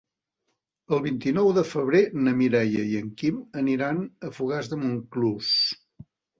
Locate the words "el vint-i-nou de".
0.95-1.63